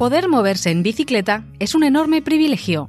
[0.00, 2.88] Poder moverse en bicicleta es un enorme privilegio.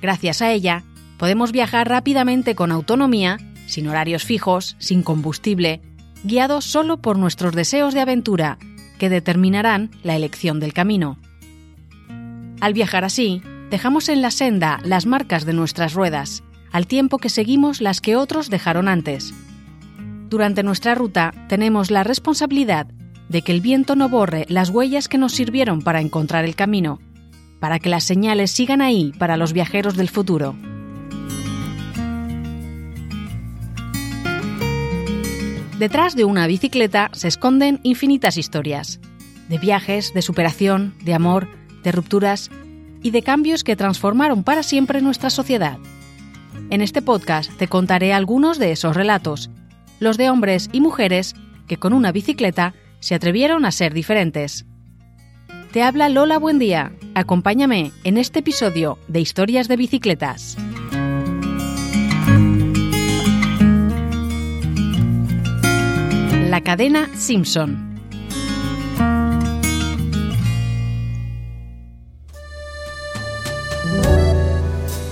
[0.00, 0.82] Gracias a ella,
[1.16, 3.38] podemos viajar rápidamente con autonomía,
[3.68, 5.80] sin horarios fijos, sin combustible,
[6.24, 8.58] guiados solo por nuestros deseos de aventura,
[8.98, 11.16] que determinarán la elección del camino.
[12.60, 13.40] Al viajar así,
[13.70, 18.16] dejamos en la senda las marcas de nuestras ruedas, al tiempo que seguimos las que
[18.16, 19.32] otros dejaron antes.
[20.28, 22.88] Durante nuestra ruta tenemos la responsabilidad
[23.32, 27.00] de que el viento no borre las huellas que nos sirvieron para encontrar el camino,
[27.60, 30.54] para que las señales sigan ahí para los viajeros del futuro.
[35.78, 39.00] Detrás de una bicicleta se esconden infinitas historias,
[39.48, 41.48] de viajes, de superación, de amor,
[41.82, 42.50] de rupturas
[43.02, 45.78] y de cambios que transformaron para siempre nuestra sociedad.
[46.68, 49.50] En este podcast te contaré algunos de esos relatos,
[50.00, 51.34] los de hombres y mujeres
[51.66, 54.64] que con una bicicleta se atrevieron a ser diferentes.
[55.72, 56.92] Te habla Lola Buendía.
[57.14, 60.56] Acompáñame en este episodio de Historias de Bicicletas.
[66.48, 67.90] La cadena Simpson.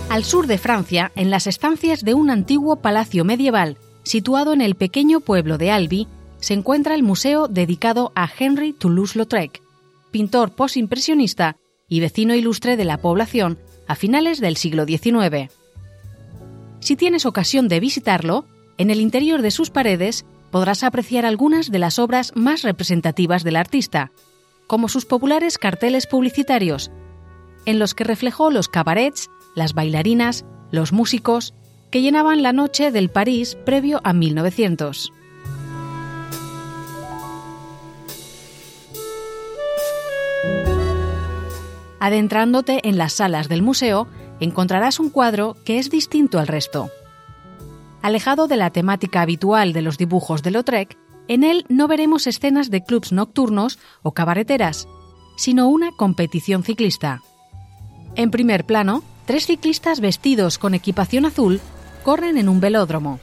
[0.08, 4.74] Al sur de Francia, en las estancias de un antiguo palacio medieval situado en el
[4.74, 6.08] pequeño pueblo de Albi,
[6.40, 9.62] se encuentra el museo dedicado a Henry Toulouse-Lautrec,
[10.10, 11.56] pintor postimpresionista
[11.88, 15.50] y vecino ilustre de la población a finales del siglo XIX.
[16.80, 18.46] Si tienes ocasión de visitarlo,
[18.78, 23.56] en el interior de sus paredes podrás apreciar algunas de las obras más representativas del
[23.56, 24.10] artista,
[24.66, 26.90] como sus populares carteles publicitarios,
[27.66, 31.54] en los que reflejó los cabarets, las bailarinas, los músicos,
[31.90, 35.12] que llenaban la noche del París previo a 1900.
[42.00, 44.08] Adentrándote en las salas del museo,
[44.40, 46.90] encontrarás un cuadro que es distinto al resto.
[48.02, 50.96] Alejado de la temática habitual de los dibujos de Lautrec,
[51.28, 54.88] en él no veremos escenas de clubs nocturnos o cabareteras,
[55.36, 57.22] sino una competición ciclista.
[58.16, 61.60] En primer plano, tres ciclistas vestidos con equipación azul
[62.02, 63.20] corren en un velódromo.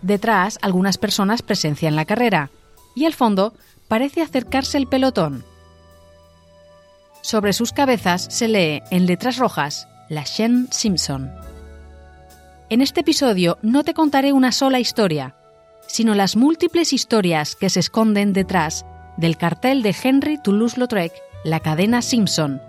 [0.00, 2.50] Detrás, algunas personas presencian la carrera,
[2.96, 3.52] y al fondo
[3.88, 5.44] parece acercarse el pelotón.
[7.22, 11.30] Sobre sus cabezas se lee en letras rojas La Chaîne Simpson.
[12.70, 15.34] En este episodio no te contaré una sola historia,
[15.86, 18.86] sino las múltiples historias que se esconden detrás
[19.16, 21.12] del cartel de Henry Toulouse-Lautrec,
[21.44, 22.62] la cadena Simpson,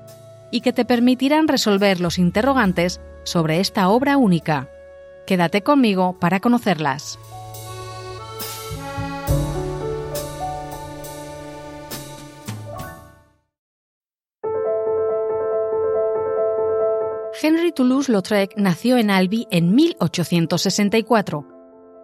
[0.52, 4.68] y que te permitirán resolver los interrogantes sobre esta obra única.
[5.26, 7.18] Quédate conmigo para conocerlas.
[17.44, 21.48] Henry Toulouse-Lautrec nació en Albi en 1864.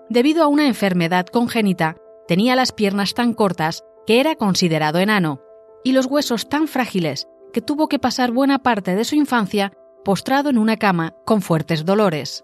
[0.10, 1.96] Debido a una enfermedad congénita,
[2.28, 5.42] tenía las piernas tan cortas que era considerado enano
[5.84, 10.50] y los huesos tan frágiles que tuvo que pasar buena parte de su infancia postrado
[10.50, 12.44] en una cama con fuertes dolores.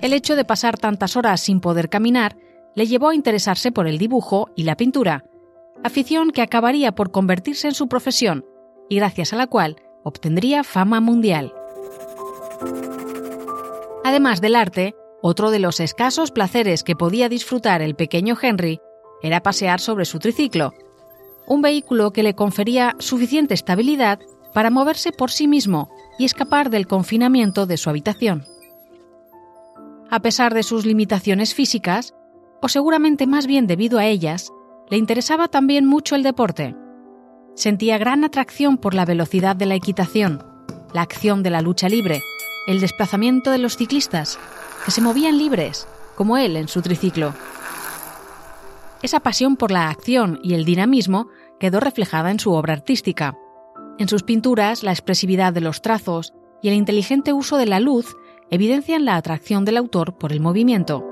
[0.00, 2.36] El hecho de pasar tantas horas sin poder caminar
[2.74, 5.24] le llevó a interesarse por el dibujo y la pintura,
[5.84, 8.44] afición que acabaría por convertirse en su profesión
[8.88, 11.52] y gracias a la cual obtendría fama mundial.
[14.04, 18.80] Además del arte, otro de los escasos placeres que podía disfrutar el pequeño Henry
[19.22, 20.72] era pasear sobre su triciclo,
[21.46, 24.20] un vehículo que le confería suficiente estabilidad
[24.54, 28.46] para moverse por sí mismo y escapar del confinamiento de su habitación.
[30.10, 32.14] A pesar de sus limitaciones físicas,
[32.62, 34.50] o seguramente más bien debido a ellas,
[34.88, 36.74] le interesaba también mucho el deporte
[37.60, 40.42] sentía gran atracción por la velocidad de la equitación,
[40.94, 42.22] la acción de la lucha libre,
[42.66, 44.38] el desplazamiento de los ciclistas,
[44.84, 47.34] que se movían libres, como él en su triciclo.
[49.02, 53.36] Esa pasión por la acción y el dinamismo quedó reflejada en su obra artística.
[53.98, 56.32] En sus pinturas, la expresividad de los trazos
[56.62, 58.16] y el inteligente uso de la luz
[58.50, 61.09] evidencian la atracción del autor por el movimiento.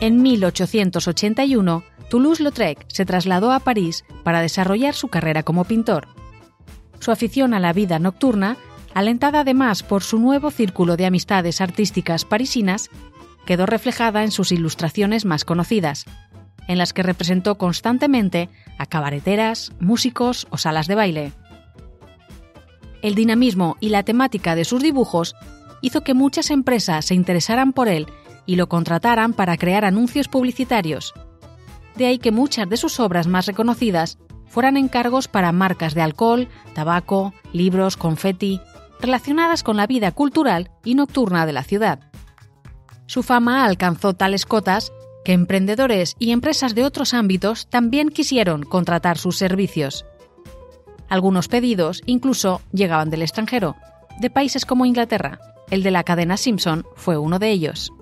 [0.00, 6.06] En 1881, Toulouse-Lautrec se trasladó a París para desarrollar su carrera como pintor.
[7.00, 8.56] Su afición a la vida nocturna,
[8.94, 12.90] alentada además por su nuevo círculo de amistades artísticas parisinas,
[13.44, 16.04] quedó reflejada en sus ilustraciones más conocidas,
[16.68, 21.32] en las que representó constantemente a cabareteras, músicos o salas de baile.
[23.02, 25.34] El dinamismo y la temática de sus dibujos
[25.82, 28.06] hizo que muchas empresas se interesaran por él
[28.48, 31.12] y lo contrataran para crear anuncios publicitarios.
[31.96, 36.48] De ahí que muchas de sus obras más reconocidas fueran encargos para marcas de alcohol,
[36.72, 38.62] tabaco, libros, confeti,
[39.02, 42.00] relacionadas con la vida cultural y nocturna de la ciudad.
[43.04, 44.92] Su fama alcanzó tales cotas
[45.26, 50.06] que emprendedores y empresas de otros ámbitos también quisieron contratar sus servicios.
[51.10, 53.76] Algunos pedidos incluso llegaban del extranjero,
[54.18, 55.38] de países como Inglaterra.
[55.70, 57.92] El de la cadena Simpson fue uno de ellos.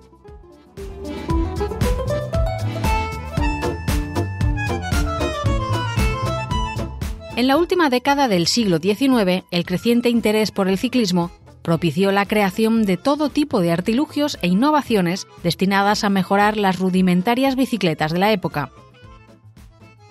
[7.37, 11.31] En la última década del siglo XIX, el creciente interés por el ciclismo
[11.61, 17.55] propició la creación de todo tipo de artilugios e innovaciones destinadas a mejorar las rudimentarias
[17.55, 18.73] bicicletas de la época.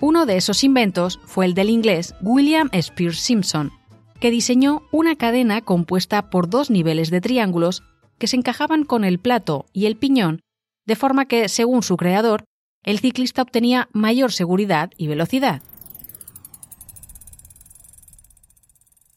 [0.00, 3.72] Uno de esos inventos fue el del inglés William Spears Simpson,
[4.20, 7.82] que diseñó una cadena compuesta por dos niveles de triángulos
[8.18, 10.42] que se encajaban con el plato y el piñón,
[10.86, 12.44] de forma que, según su creador,
[12.84, 15.60] el ciclista obtenía mayor seguridad y velocidad.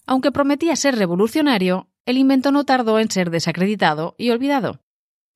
[0.10, 4.82] Aunque prometía ser revolucionario, el invento no tardó en ser desacreditado y olvidado.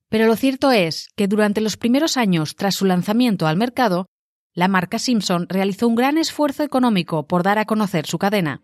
[0.08, 4.06] Pero lo cierto es que durante los primeros años tras su lanzamiento al mercado,
[4.52, 8.62] la marca Simpson realizó un gran esfuerzo económico por dar a conocer su cadena.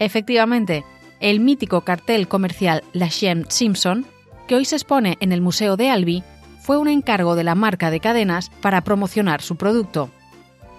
[0.00, 0.84] Efectivamente,
[1.18, 4.04] el mítico cartel comercial La Chaîne Simpson,
[4.48, 6.24] que hoy se expone en el Museo de Albi,
[6.68, 10.10] fue un encargo de la marca de cadenas para promocionar su producto.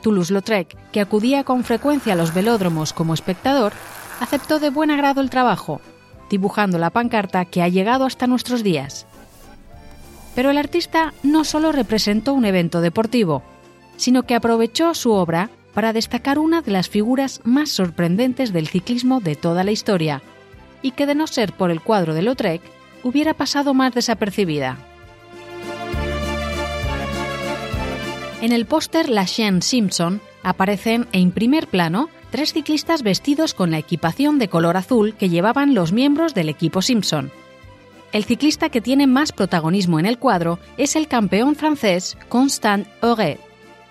[0.03, 3.73] Toulouse-Lautrec, que acudía con frecuencia a los velódromos como espectador,
[4.19, 5.81] aceptó de buen agrado el trabajo,
[6.29, 9.07] dibujando la pancarta que ha llegado hasta nuestros días.
[10.35, 13.41] Pero el artista no solo representó un evento deportivo,
[13.97, 19.21] sino que aprovechó su obra para destacar una de las figuras más sorprendentes del ciclismo
[19.21, 20.21] de toda la historia,
[20.83, 22.61] y que de no ser por el cuadro de Lautrec,
[23.01, 24.77] hubiera pasado más desapercibida.
[28.41, 33.79] En el póster La Chaîne Simpson aparecen en primer plano tres ciclistas vestidos con la
[33.79, 37.31] equipación de color azul que llevaban los miembros del equipo Simpson.
[38.13, 43.41] El ciclista que tiene más protagonismo en el cuadro es el campeón francés Constant Oret.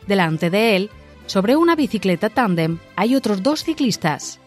[0.07, 0.91] Delante de él,
[1.27, 4.41] sobre una bicicleta tándem, hay otros dos ciclistas.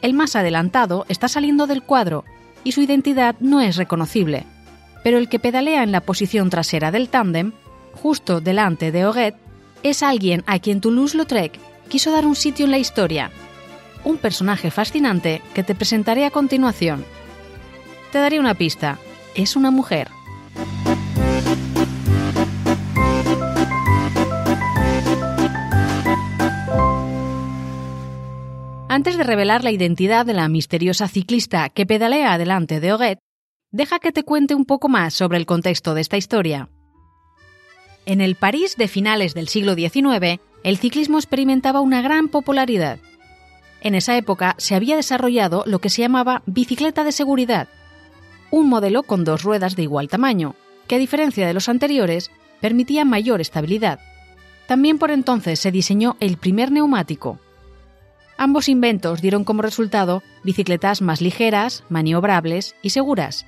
[0.00, 2.24] El más adelantado está saliendo del cuadro
[2.64, 4.46] y su identidad no es reconocible,
[5.04, 7.52] pero el que pedalea en la posición trasera del tándem,
[7.92, 9.36] justo delante de Oret,
[9.82, 11.58] es alguien a quien Toulouse-Lautrec
[11.88, 13.30] quiso dar un sitio en la historia.
[14.04, 17.04] Un personaje fascinante que te presentaré a continuación.
[18.10, 18.98] Te daré una pista.
[19.34, 20.08] Es una mujer.
[28.88, 33.18] Antes de revelar la identidad de la misteriosa ciclista que pedalea delante de Oguet,
[33.70, 36.68] deja que te cuente un poco más sobre el contexto de esta historia.
[38.04, 42.98] En el París de finales del siglo XIX, el ciclismo experimentaba una gran popularidad.
[43.80, 47.68] En esa época se había desarrollado lo que se llamaba bicicleta de seguridad,
[48.50, 50.56] un modelo con dos ruedas de igual tamaño,
[50.88, 54.00] que a diferencia de los anteriores permitía mayor estabilidad.
[54.66, 57.38] También por entonces se diseñó el primer neumático.
[58.36, 63.46] Ambos inventos dieron como resultado bicicletas más ligeras, maniobrables y seguras.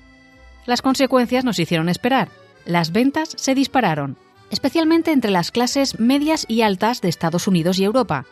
[0.64, 2.28] Las consecuencias nos hicieron esperar.
[2.64, 4.16] Las ventas se dispararon
[4.54, 8.25] especialmente entre las clases medias y altas de Estados Unidos y Europa,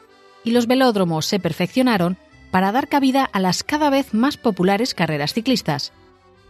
[0.45, 2.17] y los velódromos se perfeccionaron
[2.53, 5.93] para dar cabida a las cada vez más populares carreras ciclistas,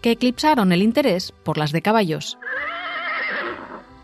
[0.03, 2.37] que eclipsaron el interés por las de caballos.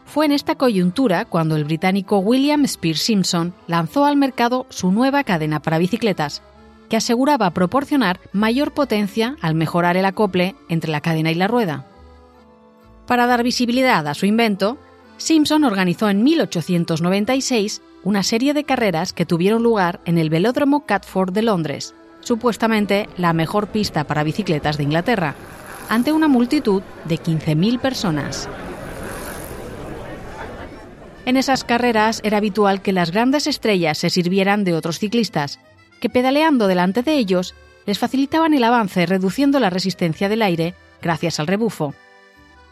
[0.07, 5.23] Fue en esta coyuntura cuando el británico William Spears Simpson lanzó al mercado su nueva
[5.23, 6.43] cadena para bicicletas,
[6.89, 11.85] que aseguraba proporcionar mayor potencia al mejorar el acople entre la cadena y la rueda.
[13.07, 14.79] Para dar visibilidad a su invento,
[15.19, 21.33] Simpson organizó en 1896 una serie de carreras que tuvieron lugar en el velódromo Catford
[21.33, 25.35] de Londres, supuestamente la mejor pista para bicicletas de Inglaterra,
[25.89, 28.49] ante una multitud de 15.000 personas.
[31.27, 35.59] En esas carreras era habitual que las grandes estrellas se sirvieran de otros ciclistas,
[36.01, 37.55] que pedaleando delante de ellos
[37.87, 41.95] les facilitaban el avance reduciendo la resistencia del aire gracias al rebufo.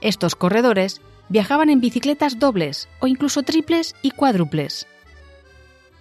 [0.01, 4.87] Estos corredores viajaban en bicicletas dobles o incluso triples y cuádruples.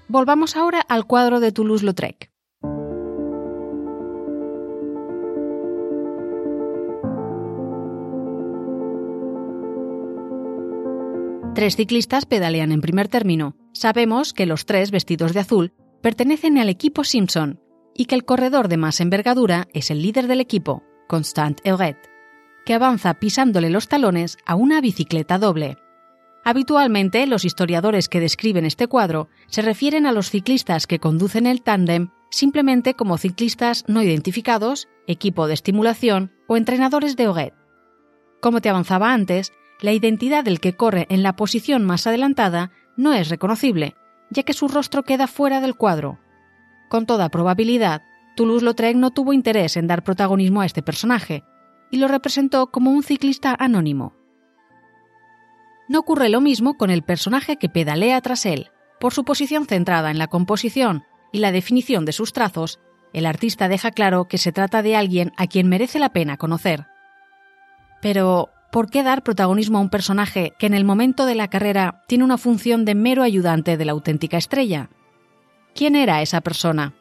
[0.08, 2.30] Volvamos ahora al cuadro de Toulouse-Lautrec.
[11.56, 13.56] Tres ciclistas pedalean en primer término.
[13.72, 17.62] Sabemos que los tres vestidos de azul pertenecen al equipo Simpson
[17.96, 21.98] y que el corredor de más envergadura es el líder del equipo, Constant Euret,
[22.66, 25.78] que avanza pisándole los talones a una bicicleta doble.
[26.44, 31.62] Habitualmente, los historiadores que describen este cuadro se refieren a los ciclistas que conducen el
[31.62, 37.54] tándem simplemente como ciclistas no identificados, equipo de estimulación o entrenadores de Hoguet.
[38.42, 43.14] Como te avanzaba antes, la identidad del que corre en la posición más adelantada no
[43.14, 43.96] es reconocible,
[44.30, 46.20] ya que su rostro queda fuera del cuadro.
[46.90, 48.02] Con toda probabilidad,
[48.36, 51.44] Toulouse-Lautrec no tuvo interés en dar protagonismo a este personaje
[51.92, 54.14] y lo representó como un ciclista anónimo.
[55.88, 58.72] No ocurre lo mismo con el personaje que pedalea tras él.
[59.00, 62.80] Por su posición centrada en la composición y la definición de sus trazos,
[63.14, 66.88] el artista deja claro que se trata de alguien a quien merece la pena conocer.
[68.02, 72.04] Pero, ¿por qué dar protagonismo a un personaje que en el momento de la carrera
[72.08, 74.90] tiene una función de mero ayudante de la auténtica estrella?
[75.76, 76.94] ¿Quién era esa persona?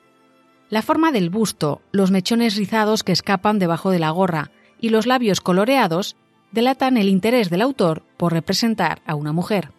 [0.68, 4.50] La forma del busto, los mechones rizados que escapan debajo de la gorra
[4.84, 6.14] y los labios coloreados
[6.52, 9.70] delatan el interés del autor por representar a una mujer.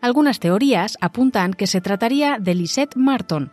[0.00, 3.52] Algunas teorías apuntan que se trataría de Lisette Martin,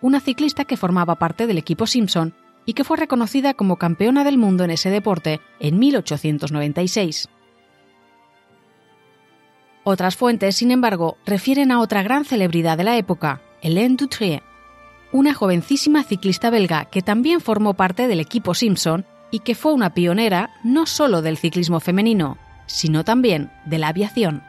[0.00, 2.32] una ciclista que formaba parte del equipo Simpson
[2.64, 7.28] y que fue reconocida como campeona del mundo en ese deporte en 1896.
[9.84, 14.42] Otras fuentes, sin embargo, refieren a otra gran celebridad de la época, Hélène Dutrier,
[15.12, 19.94] una jovencísima ciclista belga que también formó parte del equipo Simpson y que fue una
[19.94, 24.42] pionera no solo del ciclismo femenino, sino también de la aviación.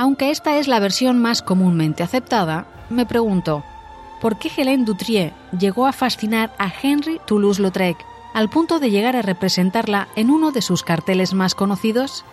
[0.00, 3.62] Aunque esta es la versión más comúnmente aceptada, me pregunto,
[4.22, 7.98] ¿por qué Hélène Dutrier llegó a fascinar a Henry Toulouse-Lautrec
[8.32, 12.24] al punto de llegar a representarla en uno de sus carteles más conocidos?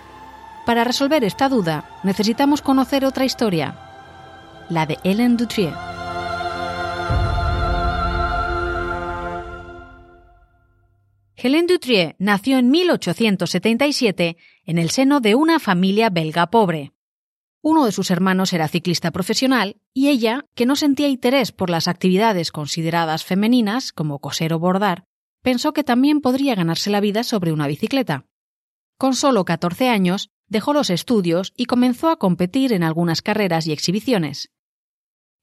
[0.68, 3.80] Para resolver esta duda, necesitamos conocer otra historia,
[4.70, 5.74] la de Hélène Dutrier.
[11.38, 16.92] Hélène Dutrier nació en 1877 en el seno de una familia belga pobre.
[17.62, 21.88] Uno de sus hermanos era ciclista profesional y ella, que no sentía interés por las
[21.88, 25.06] actividades consideradas femeninas, como coser o bordar,
[25.42, 28.26] pensó que también podría ganarse la vida sobre una bicicleta.
[28.98, 33.72] Con solo 14 años, dejó los estudios y comenzó a competir en algunas carreras y
[33.72, 34.52] exhibiciones.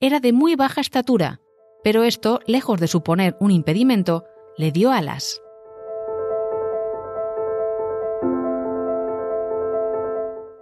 [0.01, 1.41] Era de muy baja estatura,
[1.83, 4.25] pero esto, lejos de suponer un impedimento,
[4.57, 5.41] le dio alas.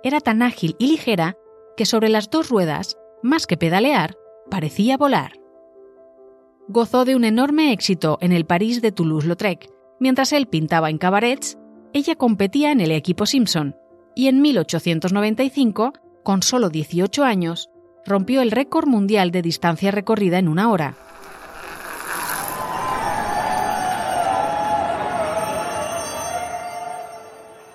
[0.04, 1.36] Era tan ágil y ligera
[1.76, 4.16] que sobre las dos ruedas, más que pedalear,
[4.50, 5.32] parecía volar.
[6.68, 9.70] Gozó de un enorme éxito en el París de Toulouse-Lautrec.
[10.00, 11.56] Mientras él pintaba en cabarets,
[11.92, 13.76] ella competía en el equipo Simpson,
[14.14, 15.92] y en 1895,
[16.22, 17.70] con solo 18 años,
[18.04, 20.96] rompió el récord mundial de distancia recorrida en una hora.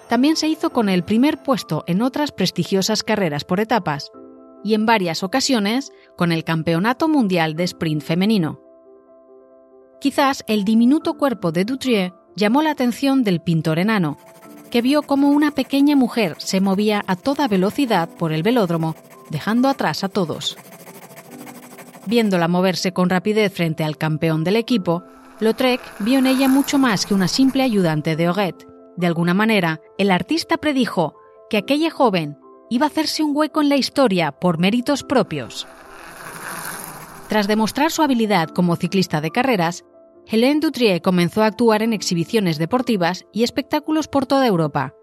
[0.09, 4.09] También se hizo con el primer puesto en otras prestigiosas carreras por etapas
[4.63, 8.61] y en varias ocasiones con el Campeonato Mundial de Sprint Femenino.
[9.99, 14.17] Quizás el diminuto cuerpo de Dutrier llamó la atención del pintor enano,
[14.69, 18.95] que vio cómo una pequeña mujer se movía a toda velocidad por el velódromo,
[19.29, 20.57] dejando atrás a todos.
[22.05, 25.03] Viéndola moverse con rapidez frente al campeón del equipo,
[25.39, 28.67] Lautrec vio en ella mucho más que una simple ayudante de Hoguet.
[28.95, 31.15] De alguna manera, el artista predijo
[31.49, 32.37] que aquella joven
[32.69, 35.67] iba a hacerse un hueco en la historia por méritos propios.
[37.29, 39.83] Tras demostrar su habilidad como ciclista de carreras,
[40.29, 44.93] Hélène Dutrier comenzó a actuar en exhibiciones deportivas y espectáculos por toda Europa.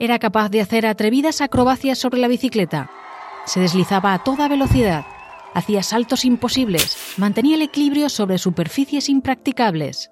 [0.00, 2.90] Era capaz de hacer atrevidas acrobacias sobre la bicicleta.
[3.44, 5.06] Se deslizaba a toda velocidad,
[5.54, 10.10] hacía saltos imposibles, mantenía el equilibrio sobre superficies impracticables.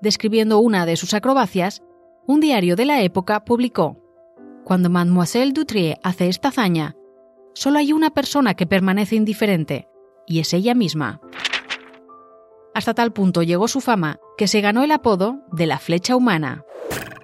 [0.00, 1.82] Describiendo una de sus acrobacias,
[2.26, 3.96] un diario de la época publicó:
[4.64, 6.96] Cuando Mademoiselle Dutrier hace esta hazaña,
[7.54, 9.88] solo hay una persona que permanece indiferente,
[10.26, 11.20] y es ella misma.
[12.74, 16.64] Hasta tal punto llegó su fama que se ganó el apodo de la flecha humana.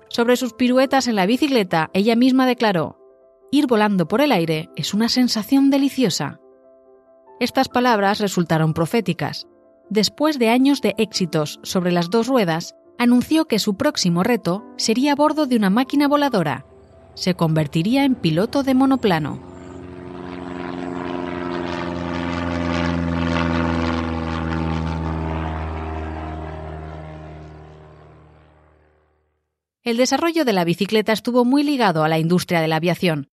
[0.09, 2.99] Sobre sus piruetas en la bicicleta, ella misma declaró,
[3.51, 6.41] Ir volando por el aire es una sensación deliciosa.
[7.39, 9.47] Estas palabras resultaron proféticas.
[9.89, 15.13] Después de años de éxitos sobre las dos ruedas, anunció que su próximo reto sería
[15.13, 16.67] a bordo de una máquina voladora.
[17.15, 19.56] Se convertiría en piloto de monoplano.
[29.87, 33.31] El desarrollo de la bicicleta estuvo muy ligado a la industria de la aviación.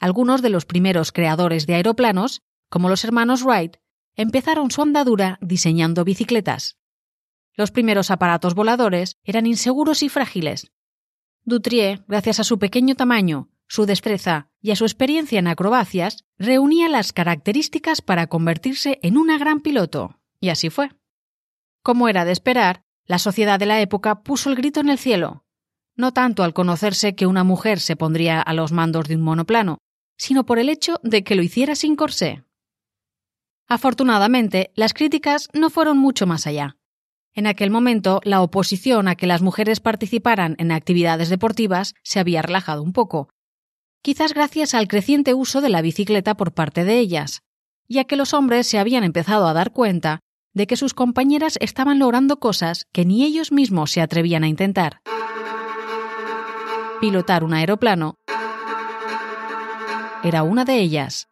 [0.00, 3.76] Algunos de los primeros creadores de aeroplanos, como los hermanos Wright,
[4.16, 6.76] empezaron su andadura diseñando bicicletas.
[7.54, 10.72] Los primeros aparatos voladores eran inseguros y frágiles.
[11.44, 16.88] Dutrier, gracias a su pequeño tamaño, su destreza y a su experiencia en acrobacias, reunía
[16.88, 20.90] las características para convertirse en una gran piloto, y así fue.
[21.80, 25.44] Como era de esperar, la sociedad de la época puso el grito en el cielo,
[26.02, 29.78] no tanto al conocerse que una mujer se pondría a los mandos de un monoplano,
[30.18, 32.42] sino por el hecho de que lo hiciera sin corsé.
[33.68, 36.76] Afortunadamente, las críticas no fueron mucho más allá.
[37.34, 42.42] En aquel momento, la oposición a que las mujeres participaran en actividades deportivas se había
[42.42, 43.28] relajado un poco,
[44.02, 47.42] quizás gracias al creciente uso de la bicicleta por parte de ellas,
[47.88, 50.18] ya que los hombres se habían empezado a dar cuenta
[50.52, 55.00] de que sus compañeras estaban logrando cosas que ni ellos mismos se atrevían a intentar
[57.02, 58.14] pilotar un aeroplano,
[60.22, 61.26] era una de ellas.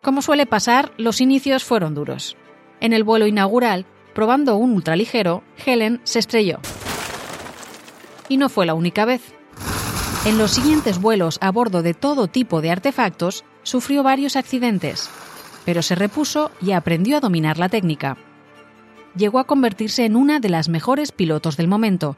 [0.00, 2.36] Como suele pasar, los inicios fueron duros.
[2.78, 3.84] En el vuelo inaugural,
[4.14, 6.60] probando un ultraligero, Helen se estrelló.
[8.28, 9.34] Y no fue la única vez.
[10.24, 15.10] En los siguientes vuelos a bordo de todo tipo de artefactos, sufrió varios accidentes,
[15.64, 18.16] pero se repuso y aprendió a dominar la técnica
[19.14, 22.16] llegó a convertirse en una de las mejores pilotos del momento,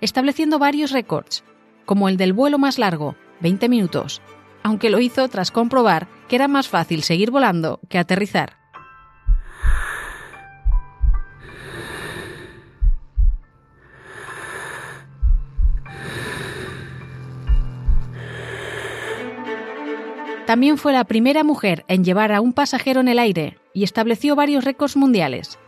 [0.00, 1.44] estableciendo varios récords,
[1.84, 4.20] como el del vuelo más largo, 20 minutos,
[4.62, 8.56] aunque lo hizo tras comprobar que era más fácil seguir volando que aterrizar.
[20.46, 24.36] También fue la primera mujer en llevar a un pasajero en el aire y estableció
[24.36, 25.58] varios récords mundiales,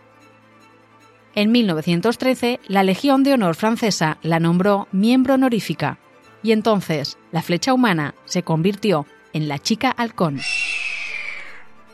[1.40, 6.00] en 1913, la Legión de Honor francesa la nombró miembro honorífica
[6.42, 10.40] y entonces la flecha humana se convirtió en la chica halcón.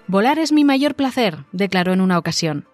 [0.06, 2.66] Volar es mi mayor placer, declaró en una ocasión.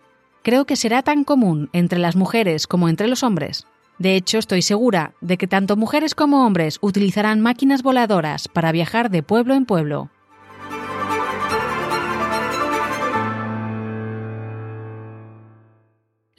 [0.43, 3.67] Creo que será tan común entre las mujeres como entre los hombres.
[3.99, 9.11] De hecho, estoy segura de que tanto mujeres como hombres utilizarán máquinas voladoras para viajar
[9.11, 10.09] de pueblo en pueblo.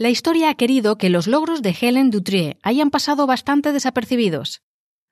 [0.02, 4.64] La historia ha querido que los logros de Helen Dutrier hayan pasado bastante desapercibidos.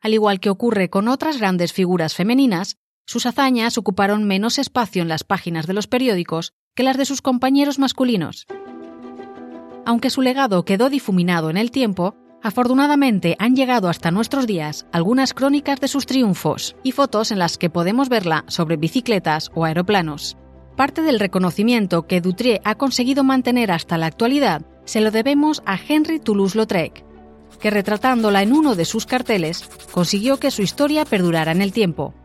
[0.01, 5.07] Al igual que ocurre con otras grandes figuras femeninas, sus hazañas ocuparon menos espacio en
[5.07, 8.47] las páginas de los periódicos que las de sus compañeros masculinos.
[9.85, 15.35] Aunque su legado quedó difuminado en el tiempo, afortunadamente han llegado hasta nuestros días algunas
[15.35, 20.35] crónicas de sus triunfos y fotos en las que podemos verla sobre bicicletas o aeroplanos.
[20.75, 25.77] Parte del reconocimiento que Dutrier ha conseguido mantener hasta la actualidad se lo debemos a
[25.77, 27.03] Henry Toulouse-Lautrec,
[27.59, 32.15] que retratándola en uno de sus carteles consiguió que su historia perdurara en el tiempo.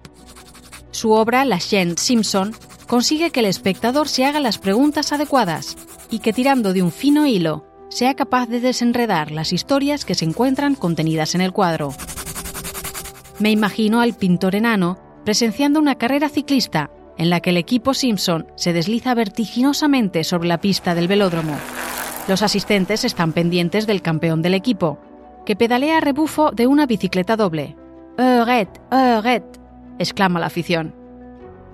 [0.90, 2.55] Su obra, La Chaîne Simpson,
[2.87, 5.77] consigue que el espectador se haga las preguntas adecuadas
[6.09, 10.24] y que tirando de un fino hilo sea capaz de desenredar las historias que se
[10.24, 11.92] encuentran contenidas en el cuadro.
[13.40, 18.46] Me imagino al pintor enano presenciando una carrera ciclista en la que el equipo Simpson
[18.57, 21.59] se desliza vertiginosamente sobre la pista del velódromo.
[22.26, 24.98] Los asistentes están pendientes del campeón del equipo,
[25.44, 27.76] que pedalea a rebufo de una bicicleta doble.
[28.16, 28.68] ¡Euret!
[28.90, 29.44] ¡Euret!
[29.98, 30.94] exclama la afición.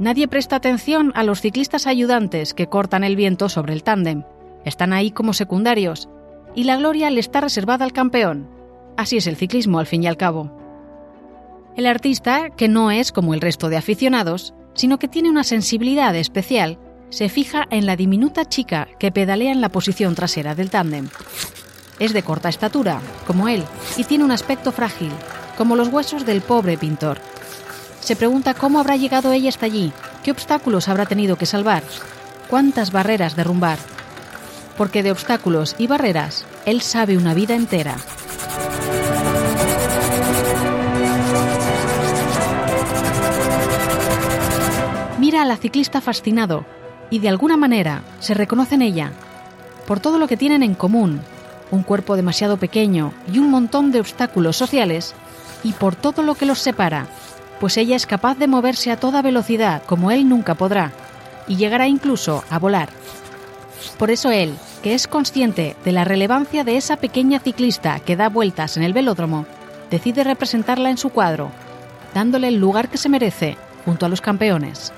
[0.01, 4.25] Nadie presta atención a los ciclistas ayudantes que cortan el viento sobre el tándem.
[4.65, 6.09] Están ahí como secundarios,
[6.57, 8.49] y la gloria le está reservada al campeón.
[8.97, 10.51] Así es el ciclismo, al fin y al cabo.
[11.77, 16.15] El artista, que no es como el resto de aficionados, sino que tiene una sensibilidad
[16.17, 16.79] especial,
[17.11, 21.09] se fija en la diminuta chica que pedalea en la posición trasera del tándem.
[21.99, 23.65] Es de corta estatura, como él,
[23.97, 25.13] y tiene un aspecto frágil,
[25.59, 27.19] como los huesos del pobre pintor.
[28.01, 29.93] Se pregunta cómo habrá llegado ella hasta allí,
[30.25, 31.83] qué obstáculos habrá tenido que salvar,
[32.49, 33.79] cuántas barreras derrumbar.
[34.79, 37.97] Porque de obstáculos y barreras, él sabe una vida entera.
[45.19, 46.65] Mira a la ciclista fascinado,
[47.11, 49.13] y de alguna manera se reconoce en ella,
[49.87, 51.21] por todo lo que tienen en común,
[51.71, 55.15] un cuerpo demasiado pequeño y un montón de obstáculos sociales,
[55.63, 57.07] y por todo lo que los separa,
[57.59, 60.93] pues ella es capaz de moverse a toda velocidad como él nunca podrá,
[61.47, 62.89] y llegará incluso a volar.
[63.99, 68.29] Por eso él, que es consciente de la relevancia de esa pequeña ciclista que da
[68.29, 69.47] vueltas en el velódromo,
[69.91, 71.51] decide representarla en su cuadro,
[72.15, 74.93] dándole el lugar que se merece junto a los campeones.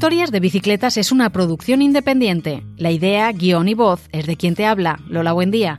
[0.00, 2.64] Historias de Bicicletas es una producción independiente.
[2.78, 5.76] La idea, guion y voz es de quien te habla, Lola Buendía.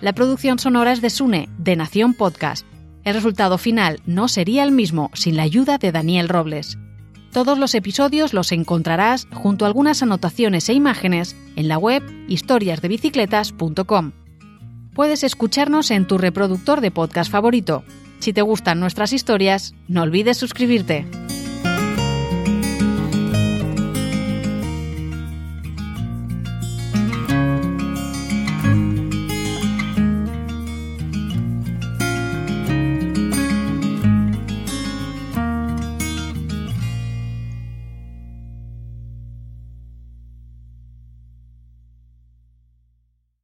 [0.00, 2.66] La producción sonora es de Sune, de Nación Podcast.
[3.04, 6.78] El resultado final no sería el mismo sin la ayuda de Daniel Robles.
[7.32, 14.12] Todos los episodios los encontrarás junto a algunas anotaciones e imágenes en la web historiasdebicicletas.com.
[14.94, 17.84] Puedes escucharnos en tu reproductor de podcast favorito.
[18.18, 21.06] Si te gustan nuestras historias, no olvides suscribirte.